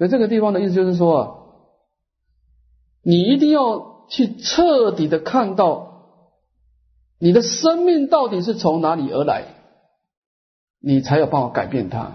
[0.00, 1.36] 所以这个地方的意思就是说啊，
[3.02, 6.06] 你一定要去彻底的看到
[7.18, 9.44] 你的生命到底是从哪里而来，
[10.80, 12.12] 你才有办法改变它。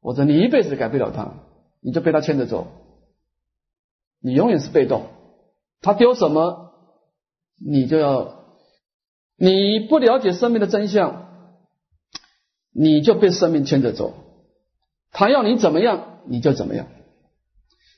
[0.00, 1.34] 或者你一辈子改不了它，
[1.80, 2.66] 你就被它牵着走，
[4.20, 5.04] 你永远是被动。
[5.82, 6.72] 他丢什么，
[7.64, 8.44] 你就要
[9.36, 11.28] 你不了解生命的真相，
[12.72, 14.14] 你就被生命牵着走。
[15.12, 16.88] 他要你怎么样，你就怎么样。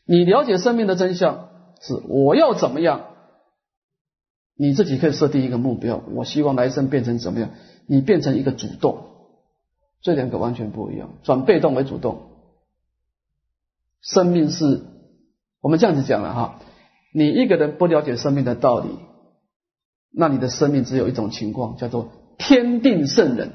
[0.07, 1.49] 你了解生命的真相
[1.81, 3.07] 是我要怎么样？
[4.57, 7.51] 你自己可以设定一个目标，我希望来生变成怎么样？
[7.87, 9.05] 你变成一个主动，
[10.01, 12.23] 这两个完全不一样，转被动为主动。
[14.01, 14.83] 生命是
[15.61, 16.61] 我们这样子讲了哈，
[17.13, 18.89] 你一个人不了解生命的道理，
[20.13, 23.51] 那你的生命只有一种情况，叫做天定圣人。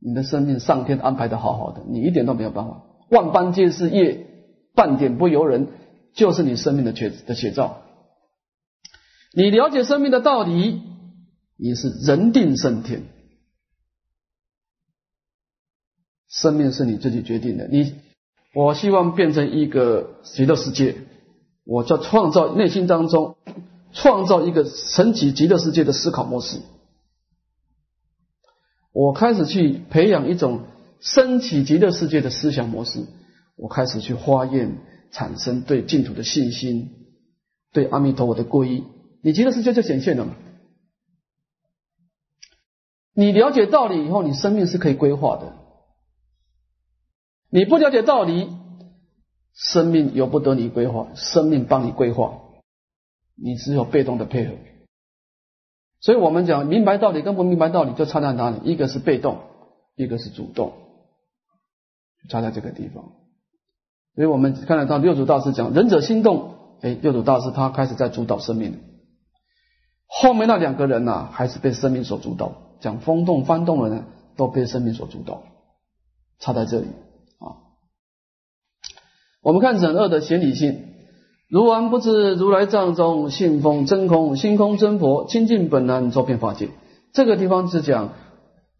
[0.00, 4.26] 你的生命上天安排的好好的，你一点都没有办法，万般皆是业。
[4.74, 5.68] 半点不由人，
[6.14, 7.82] 就是你生命的写的写照。
[9.32, 10.82] 你了解生命的道理，
[11.56, 13.04] 你是人定胜天。
[16.28, 17.68] 生命是你自己决定的。
[17.68, 17.94] 你，
[18.54, 20.96] 我希望变成一个极乐世界，
[21.64, 23.36] 我叫创造内心当中
[23.92, 26.60] 创造一个神奇极乐世界的思考模式。
[28.92, 30.62] 我开始去培养一种
[31.00, 33.04] 升起极乐世界的思想模式。
[33.60, 34.78] 我开始去化验，
[35.12, 36.88] 产生对净土的信心，
[37.72, 38.84] 对阿弥陀佛的皈依，
[39.22, 40.34] 你极乐世界就显现了嘛？
[43.12, 45.52] 你了解道理以后，你生命是可以规划的。
[47.50, 48.48] 你不了解道理，
[49.52, 52.40] 生命由不得你规划，生命帮你规划，
[53.34, 54.54] 你只有被动的配合。
[56.00, 58.60] 所以我们讲明白道理跟不明白道理就差在哪里？
[58.64, 59.40] 一个是被动，
[59.96, 60.72] 一个是主动，
[62.30, 63.19] 差在这个地方。
[64.20, 66.50] 所以我们看得到六祖大师讲仁者心动，
[66.82, 68.78] 哎，六祖大师他开始在主导生命。
[70.06, 72.52] 后面那两个人呐，还是被生命所主导。
[72.80, 74.04] 讲风动翻动的呢，
[74.36, 75.44] 都被生命所主导。
[76.38, 76.88] 差在这里
[77.38, 77.64] 啊。
[79.40, 80.84] 我们看整二的显理性，
[81.48, 86.68] 如完不知如来藏中性风真空，心空真佛清净本然周遍法界。
[87.14, 88.10] 这个地方是讲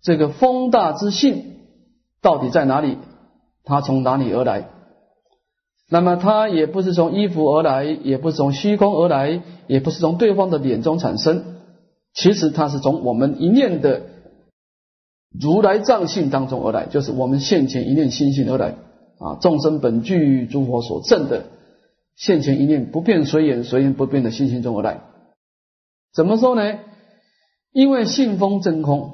[0.02, 1.62] 这个风大之性
[2.20, 2.98] 到底在哪里？
[3.64, 4.68] 它从哪里而来？
[5.92, 11.56] 那么它也不是从衣服而来，也不是从虚空而来，也不是从对方的脸中产生。
[12.14, 14.02] 其实它是从我们一念的
[15.38, 18.76] 如来藏性当中而来，就是我们现前一念心性而来
[19.18, 19.38] 啊。
[19.40, 21.46] 众生本具诸佛所证的
[22.14, 25.00] 现前一念不变随缘，随缘不变的心性中而来。
[26.14, 26.78] 怎么说呢？
[27.72, 29.10] 因为信风真空，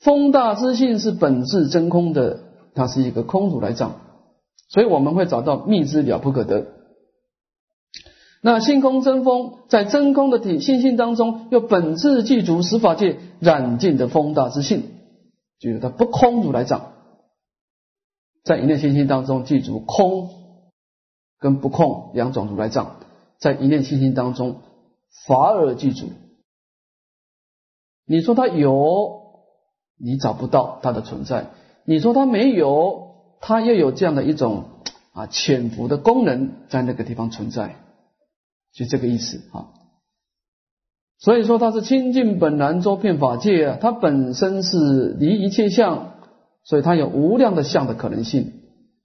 [0.00, 2.40] 风大之性是本质真空的，
[2.74, 3.96] 它是一个空如来藏。
[4.72, 6.66] 所以我们会找到密之了不可得。
[8.40, 14.84] 那性空真风在真空的体性性当中，又本质具足十法界染尽的风大之性，
[15.58, 16.94] 就是它不空如来藏，
[18.44, 20.30] 在一念心性当中具足空
[21.38, 22.96] 跟不空两种如来藏，
[23.38, 24.62] 在一念心性当中
[25.26, 26.06] 法而具足。
[28.06, 29.20] 你说它有，
[29.98, 31.50] 你找不到它的存在；
[31.84, 33.11] 你说它没有。
[33.44, 34.66] 它又有这样的一种
[35.12, 37.74] 啊潜伏的功能在那个地方存在，
[38.72, 39.66] 就这个意思啊。
[41.18, 46.14] 所以说它是清净本然周遍法界啊，它本身是离一切相，
[46.64, 48.52] 所以它有无量的相的可能性，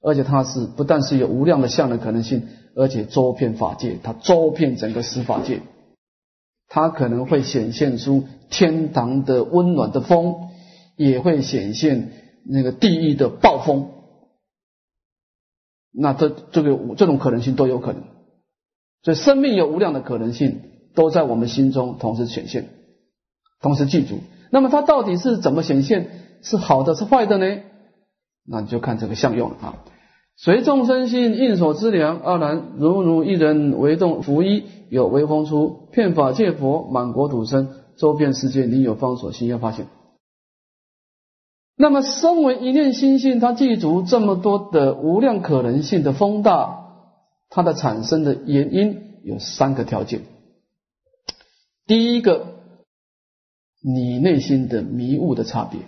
[0.02, 5.62] 而且它是不但是有无量的相的可能性，而且周遍法界，它周遍整个十法界，
[6.70, 10.50] 它可能会显现出天堂的温暖的风，
[10.96, 12.12] 也会显现
[12.46, 13.90] 那个地狱的暴风。
[15.92, 18.04] 那这这个这种可能性都有可能，
[19.04, 20.62] 所以生命有无量的可能性，
[20.94, 22.70] 都在我们心中同时显现，
[23.62, 24.20] 同时记住。
[24.52, 26.10] 那么它到底是怎么显现？
[26.44, 27.62] 是好的是坏的呢？
[28.46, 29.76] 那你就看这个相用了啊。
[30.36, 39.88] 随众生心应所知量，阿难如如一人为动拂衣，有微风出，遍法界佛满国土生，周遍世界你有方所心要发现。
[41.80, 46.88] 那么，身为一念心性，它记住这么多的无量可能性的风大，
[47.50, 50.24] 它的产生的原因有三个条件。
[51.86, 52.48] 第一个，
[53.82, 55.82] 你内心的迷雾的差别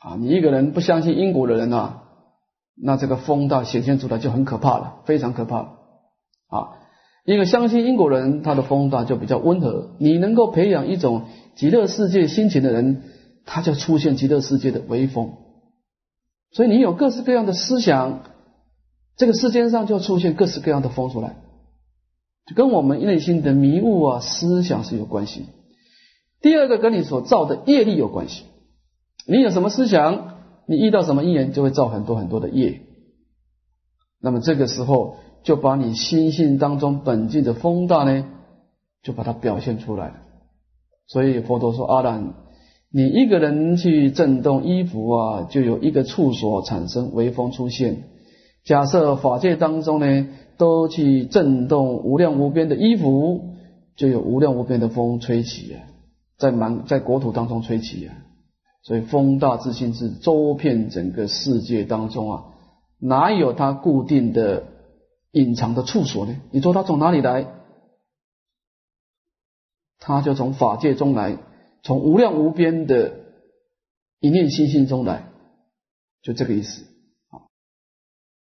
[0.00, 2.04] 啊，你一个人不相信因果的人啊，
[2.76, 5.76] 那这个风大显现出来就很可怕了，非常可怕
[6.46, 6.76] 啊。
[7.24, 9.90] 一个相信因果人，他的风大就比较温和。
[9.98, 11.26] 你能够培养一种。
[11.56, 13.02] 极乐世界心情的人，
[13.44, 15.32] 他就出现极乐世界的微风。
[16.52, 18.22] 所以你有各式各样的思想，
[19.16, 21.36] 这个世间上就出现各式各样的风出来，
[22.46, 25.46] 就跟我们内心的迷雾啊、思想是有关系。
[26.40, 28.44] 第二个跟你所造的业力有关系。
[29.26, 32.80] 你有什么思想，你遇到什么因缘，就会造很多很多的业。
[34.18, 38.26] 那么这个时候，就把你心性当中本具的风大呢，
[39.02, 40.14] 就把它表现出来了。
[41.06, 42.34] 所以佛陀说：“阿难，
[42.92, 48.04] 你一个人去震动衣服啊，就有一个处所产生微风出现。
[48.64, 53.54] 假设法界当中呢，都去震动无量无边的衣服，
[53.96, 55.80] 就有无量无边的风吹起啊，
[56.38, 58.14] 在满在国土当中吹起啊。
[58.82, 62.44] 所以风大自性是周遍整个世界当中啊，
[62.98, 64.64] 哪有它固定的
[65.32, 66.36] 隐藏的处所呢？
[66.50, 67.46] 你说他从哪里来？”
[70.02, 71.36] 他就从法界中来，
[71.82, 73.16] 从无量无边的
[74.18, 75.28] 一念心性中来，
[76.22, 76.84] 就这个意思。
[77.28, 77.44] 啊。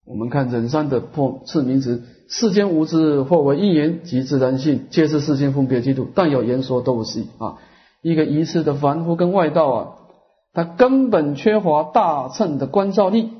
[0.04, 7.58] 我们看忍山的破次名词：世间无知，或为因缘及自然性，皆是世间分别嫉妒，但有言说都不是啊。
[8.02, 9.96] 一个一世的凡夫跟外道啊，
[10.52, 13.30] 他根本缺乏大乘的关照力，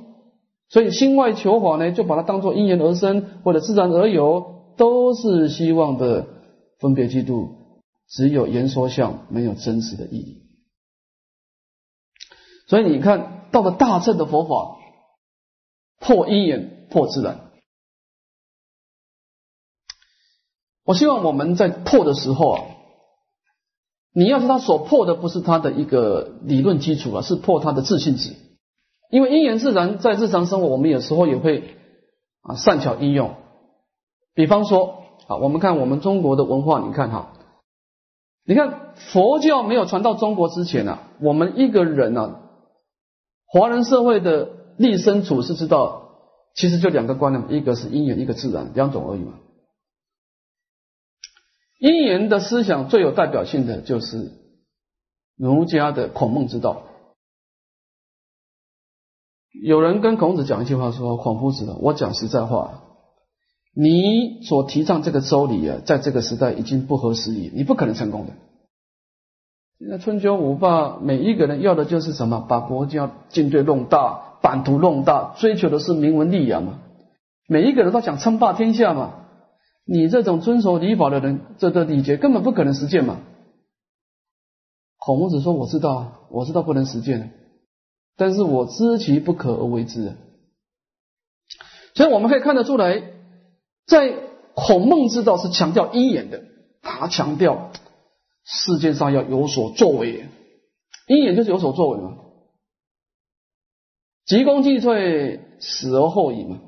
[0.75, 6.27] 所以心外求法呢，就把它当做因缘而生或者自然而有，都是希望的
[6.81, 7.51] 分别嫉妒。
[8.09, 10.43] 只有言说相，没有真实的意义。
[12.67, 14.77] 所以你看到了大乘的佛法，
[16.01, 17.53] 破因缘，破自然。
[20.83, 22.65] 我希望我们在破的时候啊，
[24.13, 28.35] 你要是他所破的不是他的一个理论基础啊，是破他的自信值。
[29.11, 31.77] 因为因缘自然，在日常生活我们有时候也会
[32.43, 33.35] 啊善巧应用。
[34.35, 37.33] 比方说啊，我们看我们中国的文化，你看哈。
[38.47, 42.41] 你看佛教没有传到中国之前呢，我们一个人呢，
[43.47, 46.11] 华人社会的立身处世之道，
[46.55, 49.35] 其实就两个观念，一个是因缘，一个自然，两种而已嘛。
[51.79, 54.33] 因缘的思想最有代表性的就是
[55.37, 56.83] 儒家的孔孟之道。
[59.63, 62.83] 有人跟孔子讲一句话说：“孔夫子，我讲实在话，
[63.73, 68.33] 你所提倡这个周礼啊，在这个时代已经不合时宜，你不可能成功的。
[69.79, 72.45] 现在春秋五霸，每一个人要的就是什么？
[72.49, 76.81] 把国家军队弄大，版图弄大，追求的是名闻利养嘛。
[77.47, 79.21] 每一个人都想称霸天下嘛。
[79.87, 83.19] 你这种遵守礼法的人，这个礼节根本不可能实践嘛。
[84.99, 87.33] 孔夫子说：我知道啊，我知道不能实践。”
[88.17, 90.17] 但是我知其不可而为之，
[91.95, 93.03] 所以我们可以看得出来，
[93.87, 94.15] 在
[94.55, 96.45] 孔孟之道是强调因缘的，
[96.81, 97.73] 他强调
[98.45, 100.27] 世界上要有所作为，
[101.09, 102.19] 因缘就是有所作为嘛，
[104.27, 106.61] 急功近退，死而后已嘛。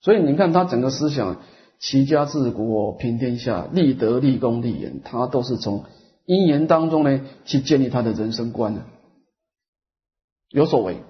[0.00, 1.42] 所以你看他整个思想，
[1.78, 5.84] 齐家治国平天下，立德立功立言，他都是从
[6.24, 8.82] 因缘当中呢去建立他的人生观的。
[10.50, 11.02] 有所为，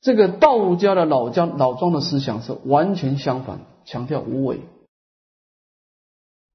[0.00, 4.60] 这个道家的老家老庄的思想是完全相反，强调无为。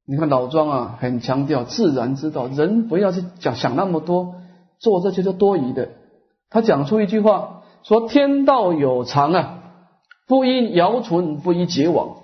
[0.06, 4.36] 你看老庄啊，很强调自然之道，人不要去讲想那么多，
[4.80, 5.89] 做这些是多余的。
[6.50, 9.64] 他讲出一句话，说：“天道有常啊，
[10.26, 12.20] 不因尧存，不因桀亡。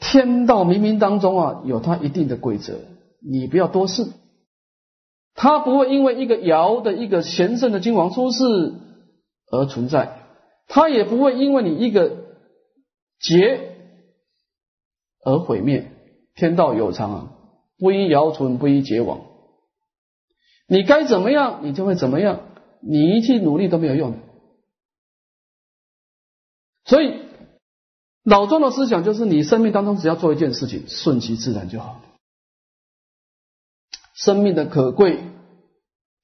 [0.00, 2.80] 天道冥冥当中啊，有它一定的规则，
[3.20, 4.08] 你不要多事。”
[5.34, 8.44] 他不会因为一个尧的一个贤圣的君王出世
[9.50, 10.20] 而存在，
[10.68, 12.16] 他也不会因为你一个
[13.20, 13.76] 劫
[15.24, 15.90] 而毁灭。
[16.36, 17.32] 天道有常啊，
[17.78, 19.20] 不因尧存，不因桀亡。
[20.66, 22.40] 你该怎么样，你就会怎么样，
[22.80, 24.14] 你一去努力都没有用。
[26.84, 27.20] 所以
[28.24, 32.00] 老庄的思想就是，你生命当中只要做一件事情，顺其自然就好。
[34.14, 35.20] 生命的可贵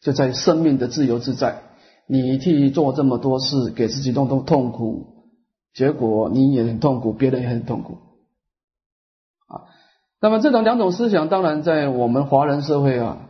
[0.01, 1.65] 就在生命的自由自在。
[2.07, 5.29] 你替做这么多事，给自己弄弄痛苦，
[5.75, 7.99] 结果你也很痛苦，别人也很痛苦
[9.47, 9.71] 啊。
[10.21, 13.29] 那么这种两种思想，当然在我们华人社会啊，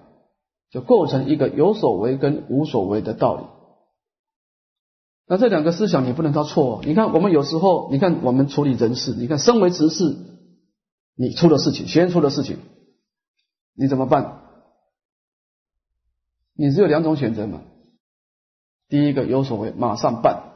[0.71, 3.45] 就构成一个有所为跟无所为的道理。
[5.27, 6.81] 那这两个思想你不能说错。
[6.85, 10.17] 你看我们有时候，你看我们处理人事，你看身为执事，
[11.17, 12.57] 你出了事情，学员出了事情，
[13.77, 14.40] 你怎么办？
[16.55, 17.63] 你只有两种选择嘛，
[18.89, 20.53] 第一个有所谓马上办，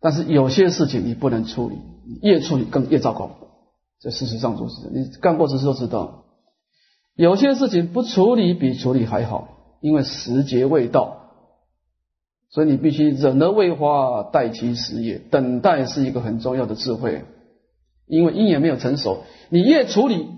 [0.00, 1.76] 但是有些事情你不能处理，
[2.22, 3.30] 越处理更越糟糕。
[4.00, 6.24] 这事实上就是，你干过之事都知道，
[7.14, 11.30] 有些事情不处理比处理还好，因为时节未到，
[12.50, 15.18] 所以你必须忍而未花，待其时也。
[15.18, 17.24] 等待是一个很重要的智慧，
[18.06, 20.28] 因为因也没有成熟，你越处理，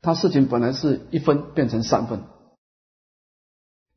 [0.00, 2.20] 它事情本来是一分变成三分。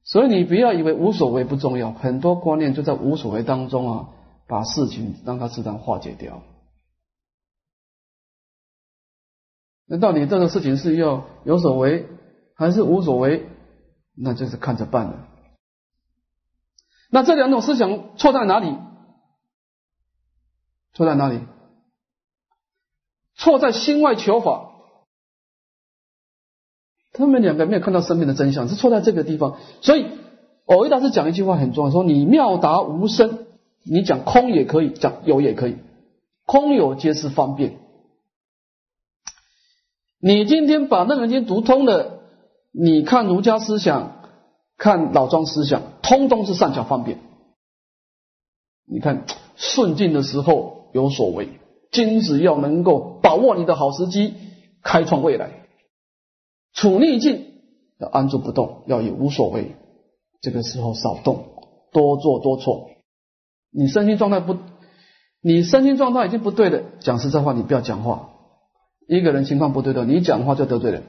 [0.04, 4.10] 所以你不要以为无所谓不重要，很多观念就在无所谓当中啊，
[4.48, 6.42] 把事情让它自然化解掉。
[9.86, 12.08] 那到底这个事情是要有所为
[12.56, 13.48] 还是无所谓？
[14.16, 15.28] 那就是看着办了。
[17.10, 18.78] 那这两种思想错在哪里？
[20.94, 21.46] 错在哪里？
[23.36, 24.71] 错在心外求法。
[27.14, 29.58] 他们两个没有看到生命的真相，是错在这个地方。
[29.82, 30.06] 所以，
[30.66, 33.46] 偶一大师讲一句话很重要，说你妙达无生，
[33.84, 35.76] 你讲空也可以，讲有也可以，
[36.46, 37.80] 空有皆是方便。
[40.22, 42.20] 你今天把《楞严经》读通了，
[42.72, 44.22] 你看儒家思想，
[44.78, 47.18] 看老庄思想，通通是善巧方便。
[48.88, 51.50] 你看顺境的时候有所为，
[51.92, 54.34] 君子要能够把握你的好时机，
[54.84, 55.61] 开创未来。
[56.74, 57.46] 处逆境
[58.00, 59.76] 要安住不动，要以无所谓。
[60.42, 61.46] 这个时候少动，
[61.92, 62.90] 多做多错。
[63.70, 64.58] 你身心状态不，
[65.42, 66.84] 你身心状态已经不对了。
[67.00, 68.30] 讲实在话，你不要讲话。
[69.08, 71.04] 一个人情况不对的，你讲话就得罪人。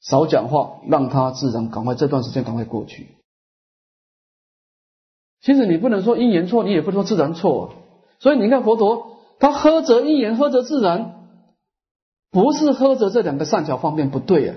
[0.00, 3.16] 少讲话，让他自然赶快这段时间赶快过去。
[5.40, 7.74] 其实你不能说因缘错，你也不能说自然错。
[8.18, 11.23] 所以你看佛陀，他呵责因缘，呵责自然。
[12.34, 14.56] 不是喝着这两个善巧方便不对啊，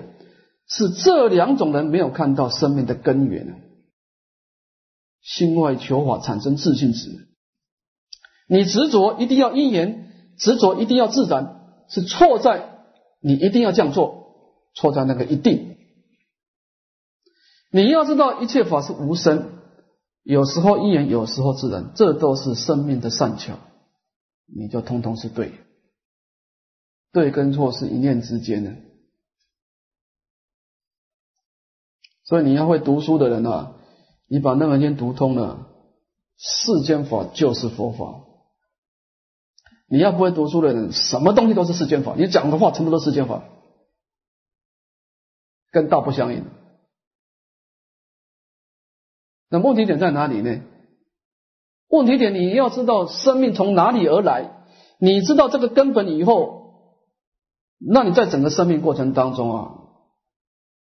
[0.66, 3.62] 是这两种人没有看到生命的根源，
[5.22, 7.28] 心外求法产生自信执，
[8.48, 12.80] 你执着一定要因缘，执着一定要自然，是错在
[13.20, 14.34] 你一定要这样做，
[14.74, 15.76] 错在那个一定。
[17.70, 19.52] 你要知道一切法是无生，
[20.24, 23.56] 有时候因缘，有时候自然，这都是生命的善巧，
[24.52, 25.52] 你就通通是对。
[27.12, 28.74] 对跟错是一念之间的。
[32.24, 33.74] 所以你要会读书的人啊，
[34.26, 35.66] 你把《楞严经》读通了，
[36.36, 38.24] 世间法就是佛法。
[39.86, 43.44] 你要不会读书的人，什么东西都是世间法，你讲的话全部都是世间法，
[45.70, 46.44] 跟道不相应。
[49.48, 50.60] 那问题点在哪里呢？
[51.88, 54.66] 问题点你要知道生命从哪里而来，
[55.00, 56.67] 你知道这个根本以后，
[57.78, 59.74] 那你在整个生命过程当中啊，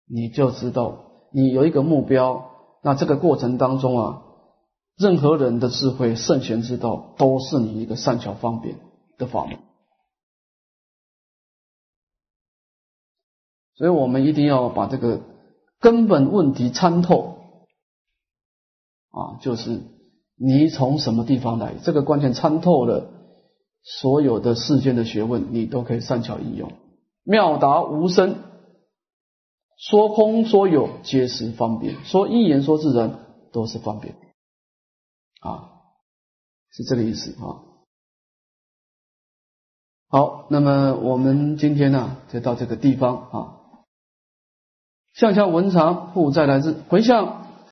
[0.06, 1.02] 你就知道。
[1.32, 2.50] 你有一个目标，
[2.82, 4.22] 那这个过程当中啊，
[4.96, 8.78] 任何人的智慧、圣贤之道，都是你一个善巧方便
[9.18, 9.58] 的法门。
[13.74, 15.20] 所以我们一定要把这个
[15.78, 17.36] 根本问题参透
[19.10, 19.82] 啊，就是
[20.36, 23.10] 你从什么地方来，这个关键参透了，
[23.82, 26.72] 所有的世间的学问，你都可以善巧应用，
[27.26, 28.44] 妙达无生。
[29.76, 34.16] 说空说有皆是方便，说一言说自然都是方便，
[35.40, 35.68] 啊，
[36.70, 37.60] 是这个意思啊。
[40.08, 43.52] 好，那么我们今天呢，就到这个地方啊。
[45.12, 47.45] 向向文长复再来日，回向